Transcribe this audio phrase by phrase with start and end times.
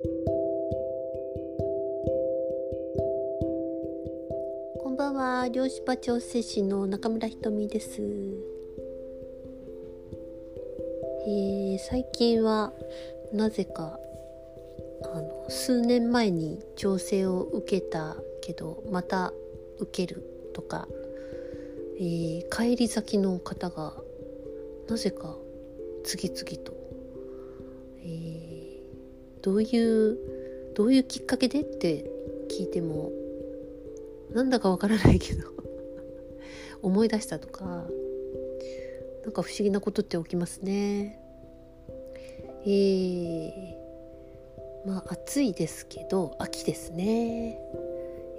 [0.00, 0.08] こ
[4.90, 5.48] んばんは。
[5.48, 8.00] 漁師場調整士の中村ひとみです。
[11.26, 12.72] えー、最近は
[13.32, 13.98] なぜか
[15.02, 19.32] あの数年前に調整を受けたけどまた
[19.80, 20.22] 受ける
[20.54, 20.86] とか、
[21.98, 23.96] えー、帰り先の方が
[24.88, 25.36] なぜか
[26.04, 26.72] 次々と、
[28.04, 28.67] えー、
[29.48, 30.18] どういう
[30.74, 32.04] どういうきっかけでって
[32.50, 33.10] 聞いても
[34.30, 35.48] なんだかわからないけど
[36.82, 37.86] 思い出したとか
[39.24, 41.18] なんか不思議なことって起きますね。
[42.66, 43.74] えー、
[44.86, 47.58] まあ暑いですけど秋ですね。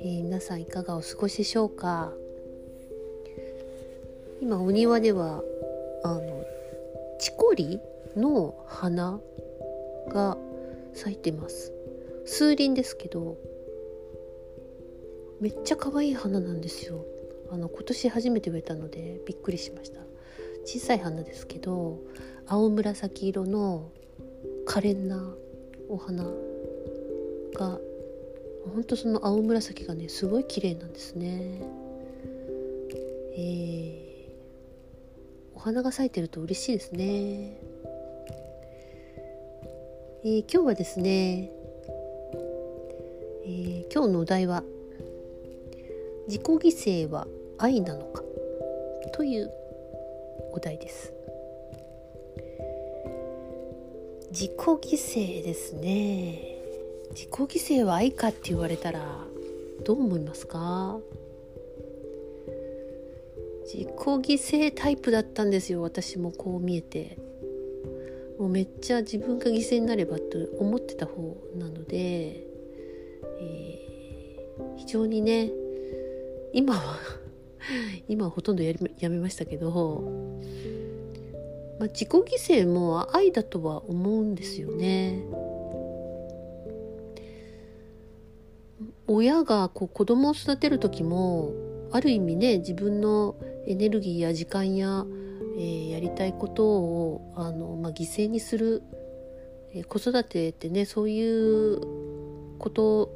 [0.01, 2.13] えー、皆さんいかがお過ごしでしょうか？
[4.41, 5.43] 今お庭では
[6.03, 6.45] あの
[7.17, 7.79] チコリ
[8.15, 9.19] の花
[10.09, 10.37] が
[10.93, 11.73] 咲いてます。
[12.25, 13.37] 数輪ですけど
[15.39, 17.05] めっちゃ可愛い花なんですよ。
[17.51, 20.01] あの今年初めて植えたのでびっくりしました。
[20.65, 21.99] 小さい花ですけど
[22.45, 23.89] 青紫色の
[24.65, 25.33] 可憐な
[25.87, 26.25] お花
[27.55, 27.79] が
[28.71, 31.61] ほんとその青紫がねすごい綺麗なんですね。
[33.35, 37.57] えー、お花が咲いてると嬉しいですね。
[40.21, 41.49] えー、今日はですね、
[43.45, 44.65] えー、今日のお題は
[46.27, 46.57] 「自己犠
[47.05, 47.25] 牲は
[47.57, 48.21] 愛なのか?」
[49.15, 49.49] という
[50.51, 51.13] お題です。
[54.31, 56.57] 自己犠牲ですね。
[57.11, 59.25] 自己犠牲は愛かって言われたら
[59.85, 60.99] どう思いますか？
[63.63, 67.28] 自己犠牲タイプだったんですよ私もこう見えて。
[68.39, 70.23] もうめっちゃ自分が犠牲になればと
[70.57, 71.97] 思ってた方なので、
[73.41, 75.51] えー、非常にね
[76.53, 76.97] 今は
[78.07, 80.01] 今はほとんどやりやめましたけど、
[81.79, 85.21] まあ、自己犠牲も愛だとは思うんですよね。
[89.07, 91.51] 親がこう子供を育てる時も
[91.91, 93.35] ある意味ね自分の
[93.65, 98.83] エネルギーや時間や、ー、やりたいことをあの、まあ、犠牲にする、
[99.73, 101.79] えー、子育てってねそういう
[102.59, 103.11] こと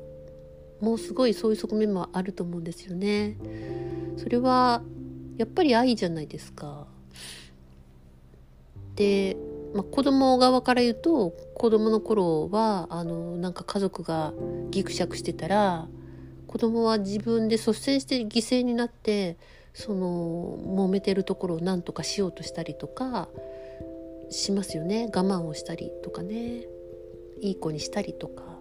[0.82, 3.38] もすごいそういう側面もあると思うんですよね。
[4.18, 4.82] それは
[5.38, 6.88] やっぱり愛じゃないですか。
[8.96, 9.38] で
[9.74, 14.34] まあ、子供側から言うと子供の頃はあのなんか家族が
[14.70, 15.88] ギクシャクしてたら
[16.46, 19.38] 子供は自分で率先して犠牲になって
[19.74, 23.30] その揉めてるところを何とかしようとしたりとか
[24.30, 26.66] しますよね我慢をしたりとかね
[27.42, 28.60] いい子にしたりとか、ま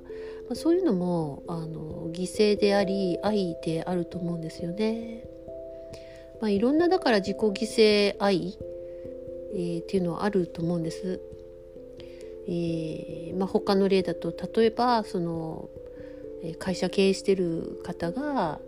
[0.53, 5.25] あ、そういうのもあの犠牲であり愛であると思うんですよね。
[6.41, 8.59] まあ、いろんなだから自己犠牲愛
[9.55, 11.21] えー、っていうのはあると思うんです。
[12.49, 15.69] えーまあ、他の例だと例えばその
[16.59, 18.59] 会社経営してる方が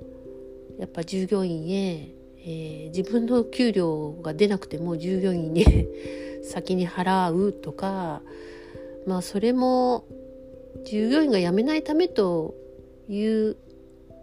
[0.78, 5.64] やっぱ従業員へ、えー、自分の給料が出なくても従業員に
[6.44, 8.22] 先に払うとか
[9.06, 10.04] まあそれも
[10.84, 12.54] 従業員が辞めないためと
[13.08, 13.56] いう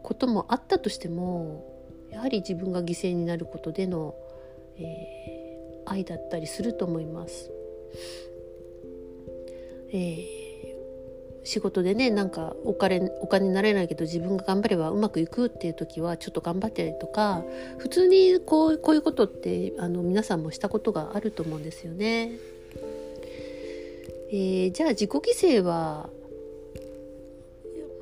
[0.04, 1.66] こともあったとしても
[2.12, 4.16] やはり自分が犠牲になることでの、
[4.78, 5.42] えー
[5.86, 7.52] 愛だったりすると思います。
[9.94, 10.26] えー、
[11.44, 17.44] 仕事でねなんかお金お金になれないけど自分が頑張ればうまくいくっていう時はちょっと頑張ったりとか
[17.78, 22.32] 普通にこうこういうことってあの皆さんもしたことがあると思うんですよね。
[24.32, 26.10] えー、じゃあ自己犠牲は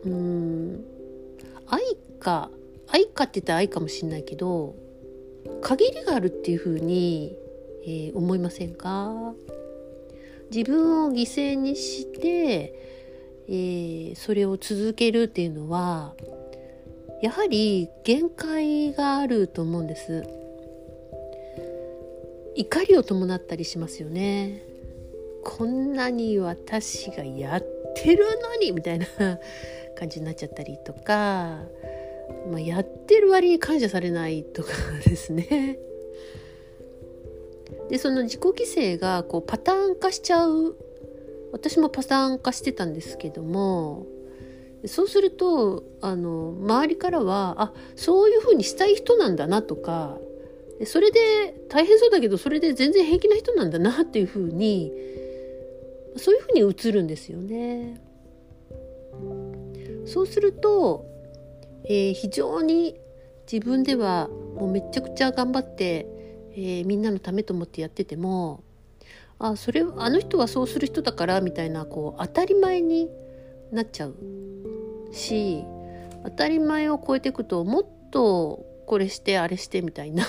[0.06, 0.86] うん
[1.68, 1.82] 愛
[2.20, 2.50] か
[2.88, 4.76] 愛かって言ったら愛かもしれないけど
[5.62, 7.36] 限りがあるっていうふうに
[7.82, 9.34] えー、思いませんか？
[10.52, 12.99] 自分を犠牲にして、
[13.52, 16.14] えー、それを続けるっていうのは
[17.24, 20.24] やはり限界があると思うんです。
[22.56, 24.62] 怒りを伴ったりしますよね。
[25.44, 27.66] こんなに私がやっ
[27.96, 29.08] てるのにみたいな
[29.98, 31.64] 感じになっちゃったりとか、
[32.52, 34.70] まあ、やってる割に感謝されないとか
[35.06, 35.80] ですね。
[37.90, 40.76] でその自己犠牲がこうパターン化しちゃう
[41.52, 44.06] 私もパターン化してたんですけども
[44.86, 50.18] そうするとあの周りからはあそういうふうにしたい人なんだなとか
[50.86, 51.20] それで
[51.68, 54.92] 大変そうだけどそれで全然平気な人なんだなっていうふうに
[56.16, 58.02] そういうふうに映るんですよね。
[60.06, 61.06] そうすると、
[61.86, 63.00] えー、非常に
[63.52, 66.08] 自分ではもうめちゃくちゃ頑張って、
[66.54, 68.64] えー、みんなのためと思ってやってても
[69.40, 73.10] あそれあの人はそうする人だからみたいなこう当たり前に
[73.72, 74.16] なっちゃう
[75.12, 75.64] し
[76.24, 80.26] 当たり前を超えていくともっとこれしてあれしてみたいな、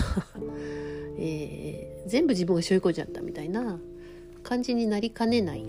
[1.19, 3.81] えー、全部自分が背負い込んじゃったみたいな
[4.43, 5.65] 感じになりかねない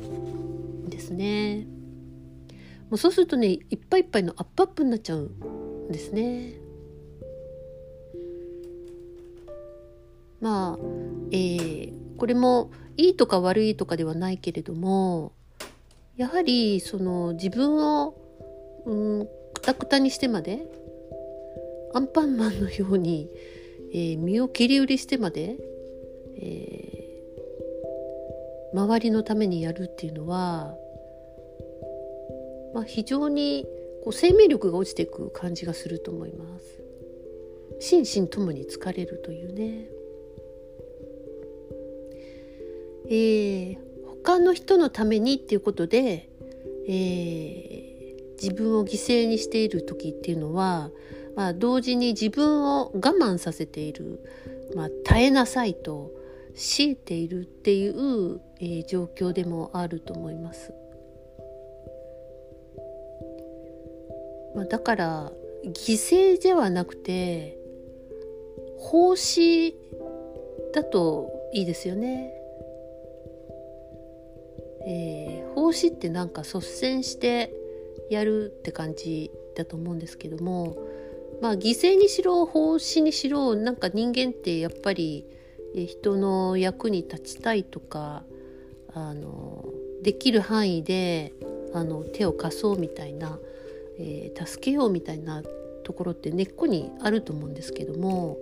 [0.90, 1.66] ですね。
[2.90, 6.54] もうそうするとねいっぱいいっぱいのアップアップになっちゃうんですね。
[10.42, 10.80] まあ、
[11.32, 15.32] えー、これもいいとか悪いとかではないけれども
[16.18, 18.14] やはりその自分を
[18.86, 20.68] うんくたくたにしてまで
[21.96, 23.28] アンパンマンのように、
[23.92, 25.58] えー、身を切り売りしてまで、
[26.38, 30.76] えー、周りのためにやるっていうのは、
[32.76, 33.66] まあ、非常に
[34.04, 36.84] こう生命力が落ちていく感じがすると思います。
[37.80, 40.01] 心身ともに疲れるというね。
[43.14, 43.78] えー、
[44.24, 46.30] 他の人のためにっていうことで、
[46.88, 50.92] えー、自分を犠牲にしている時っていうのは、
[51.36, 54.24] まあ、同時に自分を我慢させている、
[54.76, 56.12] まあ、耐えなさいと
[56.56, 60.74] 強いているっていう、えー、状況でもあると思います。
[64.56, 65.32] まあ、だから
[65.66, 67.58] 犠牲ではなくて
[68.78, 69.76] 奉仕
[70.74, 72.41] だといいですよね。
[75.72, 77.54] えー、奉仕ってなんか率先して
[78.10, 80.78] やるって感じだと思うんですけども
[81.42, 85.26] まあ犠牲にしろ奉仕にしろなんか人間ってやっぱり
[85.74, 88.24] 人の役に立ちたいとか
[88.94, 89.66] あの
[90.04, 91.34] できる範囲で
[91.74, 93.40] あの手を貸そうみたいな、
[93.98, 95.42] えー、助けようみたいな
[95.84, 98.38] ところって根っこにあると思うんですけども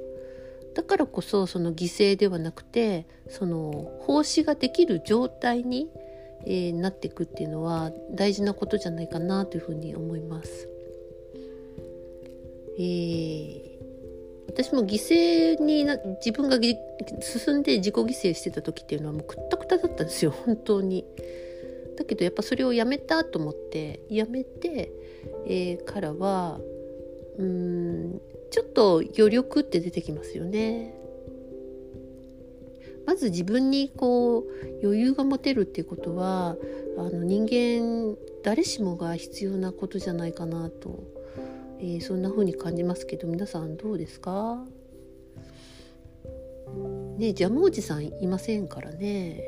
[0.73, 5.89] だからこそその犠牲ではなくてその奉仕ができる状態に
[6.45, 10.69] えー、なっていくっていうのは大事なことじゃないかなというふうに思います。
[12.77, 13.62] えー、
[14.47, 16.57] 私も犠牲にな自分が
[17.21, 21.06] 進んで自己犠牲してた時っていうのはもうくったくただったんですよ本当に。
[21.97, 24.91] だけどやっぱそれをやめたと思ってやめて、
[25.45, 26.62] えー、からは
[27.38, 28.21] うん
[28.51, 30.99] ちょっと余力って出てきますよね。
[33.09, 34.45] まず自分にこう
[34.83, 36.56] 余裕が持てるっていうことは
[36.95, 41.06] あの人間誰しもが必要なことじゃないかなと、
[41.79, 44.63] えー、そんな風に感じますけど皆さんどうですか？
[47.17, 49.41] ねジャムおじさんいませんからね。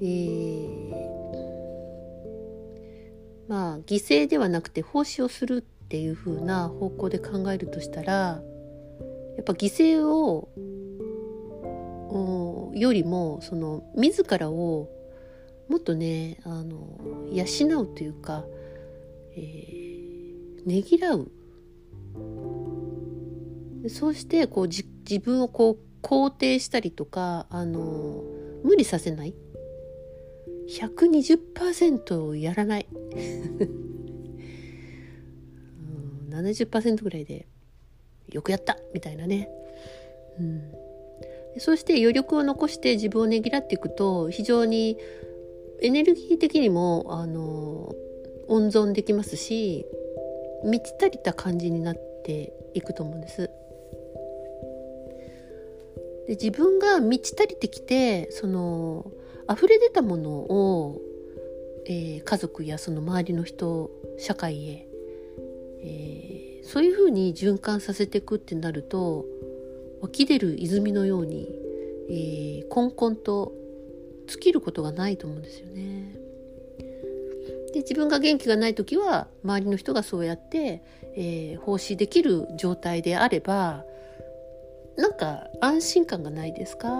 [0.00, 0.90] えー、
[3.48, 8.40] まあ犠牲ではなくて奉仕をするっていう風な方向で考えるとしたらや
[9.40, 10.50] っぱ犠牲を
[12.74, 14.88] よりもその自らを
[15.68, 16.98] もっとねあの
[17.32, 17.44] 養
[17.82, 18.44] うというか、
[19.36, 21.30] えー、ねぎらう。
[23.88, 24.84] そうしてこう自
[25.20, 28.22] 分をこう肯定したりとかあの
[28.64, 29.34] 無理させない。
[30.68, 32.86] 120%やらない。
[36.30, 37.46] 70%ぐらいで
[38.28, 38.76] よくやった。
[38.94, 39.48] みたいなね、
[40.38, 40.72] うん、
[41.60, 44.96] そして余力を残して自分をねぎらっていくと非常に
[45.82, 47.94] エネルギー的にもあの
[48.48, 49.84] 温存できますし
[50.64, 53.50] 満ち足りた感じになっていくと思うんです。
[56.26, 59.10] で自分が満ち足りてきてその
[59.50, 60.98] 溢れ出たものを、
[61.84, 64.88] えー、家族やその周りの人社会へ、
[65.82, 69.26] えー、そういうふうに循環させていくってなると
[70.00, 71.48] 湧き出る泉のように、
[72.08, 73.52] えー、こんこんと
[74.26, 76.16] 尽きることがないと思うんですよね。
[77.72, 80.82] で自分が元気がない時は周りの人がそうやって、
[81.14, 83.84] えー、奉仕できる状態であれば
[84.96, 86.90] なんか安心感がないですか？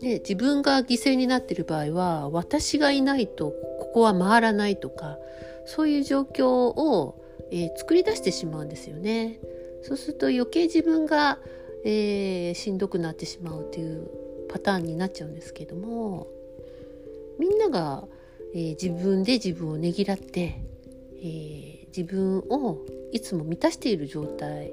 [0.00, 5.18] で自分が犠牲になっている場合は私がいないとここは回らないとか
[5.66, 9.40] そういう状況を、えー、作り出してしまうんですよね。
[9.82, 11.38] そうすると余計自分が、
[11.84, 14.08] えー、しんどくなってしまうという
[14.48, 16.26] パターンになっちゃうんですけども
[17.38, 18.04] みんなが、
[18.54, 20.60] えー、自分で自分をねぎらって、
[21.16, 22.78] えー、自分を
[23.12, 24.72] いつも満たしている状態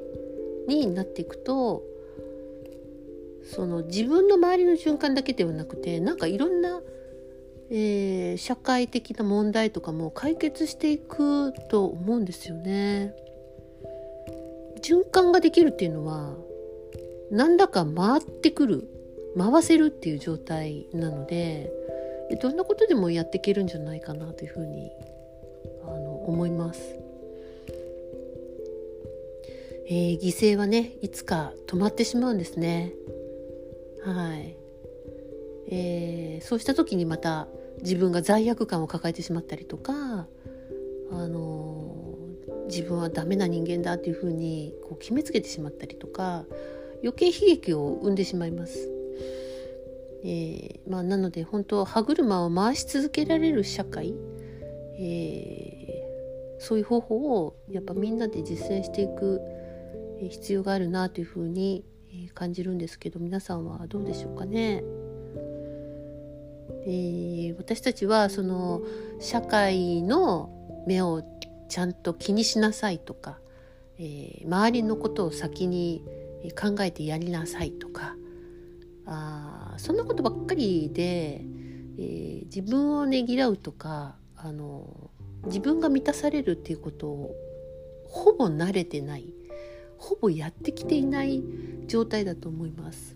[0.67, 1.83] になっていくと
[3.43, 6.81] その自分の周りの循環だけではなくてなんかいろんな
[7.69, 13.15] えー、社会的な問題とかも解決していくと思うんですよね。
[14.85, 16.35] 循環ができるっていうのは
[17.31, 18.87] 何らか回ってくる
[19.35, 21.71] 回せるっていう状態なので
[22.39, 24.91] どんなことでもやっていけるんじゃないかなというふうに
[25.83, 26.99] あの思います。
[29.87, 32.93] えー、犠牲はねいつか止まってしまうんですね。
[34.03, 34.55] はい、
[35.67, 37.47] えー、そうした時にまた
[37.81, 40.27] 自分が罪悪感を抱えてしまったりとか、
[41.11, 41.64] あのー、
[42.67, 46.45] 自分はダメな人間だっていうふうにこう決めつけてしまったりとか
[47.01, 48.91] 余計悲劇を生んでしまいます。
[50.23, 54.15] えーまあ、なので本当歯車を回し続けられる社会、
[54.97, 59.39] えー、そういう方法をやっぱみんなで実践していく
[60.19, 61.85] 必要があるなというふうに
[62.33, 64.83] 感じるんですけど皆さんはどうでしょうかね。
[66.87, 68.81] えー、私たちはその
[69.19, 71.23] 社会の目を
[71.69, 73.39] ちゃんと気にしなさいとか、
[73.97, 76.03] えー、周りのことを先に
[76.59, 78.15] 考えてやりなさいとか
[79.05, 81.41] あそんなことばっかりで、
[81.97, 85.09] えー、自分をねぎらうとかあの
[85.45, 87.35] 自分が満たされるっていうことを
[88.07, 89.33] ほぼ慣れてない
[89.97, 91.43] ほぼやってきていない
[91.87, 93.15] 状態だと思います。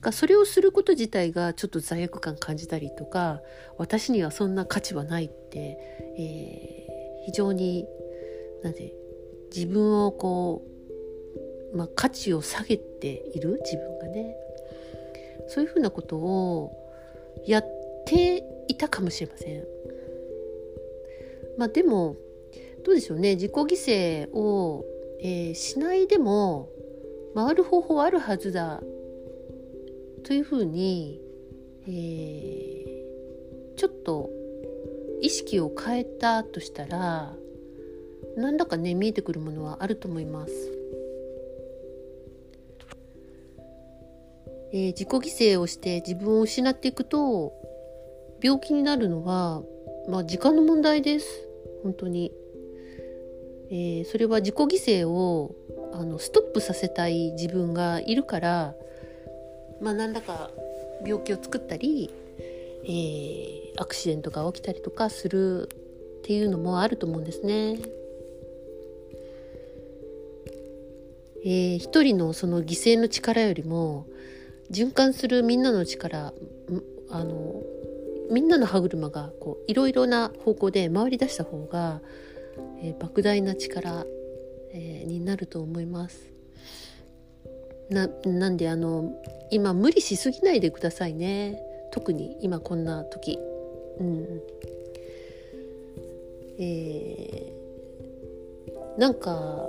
[0.00, 3.40] がそれをすること自体がちょっと罪悪感感じたりとか
[3.76, 5.78] 私にはそんな価値はないって、
[6.18, 6.89] えー、
[7.30, 7.86] 非常に
[8.64, 8.92] なんで
[9.54, 10.62] 自分をこ
[11.72, 14.36] う、まあ、価値を下げている自分がね。
[15.46, 16.72] そういうふうなことを
[17.46, 17.64] やっ
[18.06, 19.64] ていたかもしれません。
[21.56, 22.16] まあ、でも
[22.84, 23.34] どうでしょうね。
[23.34, 24.84] 自己犠牲を、
[25.20, 26.68] えー、しないでも
[27.34, 28.82] 回る方法はあるはずだ。
[30.24, 31.20] というふうに、
[31.86, 34.30] えー、ちょっと
[35.20, 37.32] 意識を変えたとしたら
[38.36, 40.52] 何だかね見えてくるものはあると思います。
[44.72, 47.52] えー、自己犠牲をして自分を失っていくと
[48.40, 49.62] 病気になるのは、
[50.08, 51.26] まあ、時間の問題です
[51.82, 52.30] 本当に、
[53.68, 55.56] えー、それは自己犠牲を
[55.92, 58.74] あのストップさせたい自分がいるから
[59.80, 60.50] まあ、何らか
[61.04, 62.10] 病気を作ったり、
[62.84, 65.68] えー、アクシデントが起きたりとかする
[66.20, 67.78] っていうのもあると思うんですね。
[71.42, 74.06] えー、一人のその犠牲の力よりも
[74.70, 76.34] 循環するみんなの力
[77.10, 77.62] あの
[78.30, 82.00] みんなの歯車がこういろいろな方向で回り出した方が、
[82.82, 84.04] えー、莫大な力、
[84.72, 86.30] えー、になると思います。
[87.90, 89.12] ななんであの
[89.50, 91.60] 今無理しすぎないでくださいね
[91.90, 93.38] 特に今こんな時。
[93.98, 94.42] うん。
[96.62, 99.66] えー、なんか、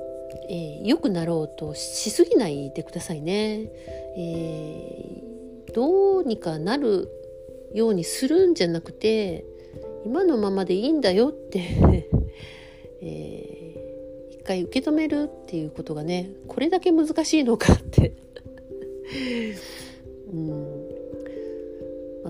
[0.49, 3.71] えー、良くなろうとしすぎないでくださいね、
[4.17, 7.09] えー、どうにかなる
[7.73, 9.45] ようにするんじゃなくて
[10.05, 11.61] 今のままでいいんだよって
[13.03, 18.11] えー、一回受け止めるっていうことがねこれだけ難しいのかって。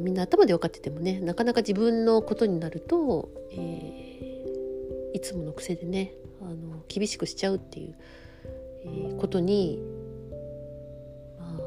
[0.01, 7.95] あ、みんな頭で分かっててもねなかなか自分のことになると、えー、いつもの癖でねあの厳しくしちゃうっていう、
[8.85, 9.79] えー、ことに、
[11.39, 11.57] ま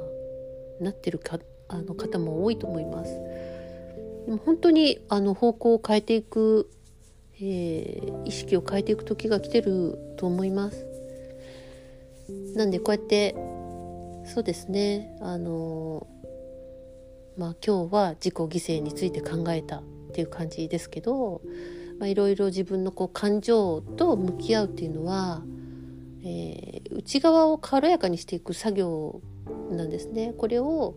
[0.80, 1.38] あ、なってるか
[1.68, 3.12] あの方も多いと思います。
[4.26, 6.70] でも本当にあの方向を変えていく、
[7.36, 10.86] えー、意識を変えていく時が来てると思います。
[12.54, 13.34] なんでこうやって
[14.26, 16.06] そうですねあの
[17.36, 18.48] まあ今日は自己犠
[18.78, 21.42] 牲について考えたっていう感じですけど、
[21.98, 25.42] まあ、いろいろ自分のこう感情と向き合うっていうのは、
[26.22, 29.20] えー、内側を軽やかにしていく作業
[29.70, 30.34] なんですね。
[30.38, 30.94] これを、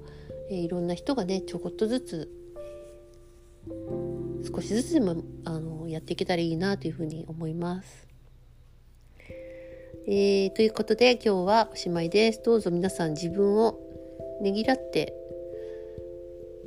[0.50, 2.32] えー、いろんな人がねちょこっとずつ
[4.53, 8.08] 少しずつでもあのやっていけたらいいなというふうに思います。
[10.10, 12.41] えー、ということで今日はおしまいです。
[12.44, 13.79] どうぞ皆さん自分を
[14.41, 15.13] ねぎらって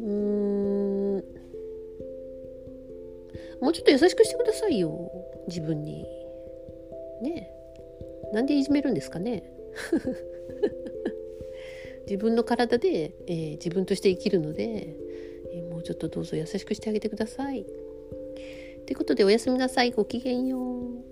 [0.00, 1.24] うーん
[3.60, 5.10] もうちょっと優しくしてくださいよ
[5.48, 6.06] 自分に。
[7.22, 7.50] ね
[8.32, 9.42] なんでいじめるんですかね
[12.06, 14.96] 自分の体で、えー、自分として生きるので、
[15.52, 17.66] えー、もうちょっとどうぞ優しくしてあげてください。
[18.86, 21.09] ということでおやすみなさいごきげんよう。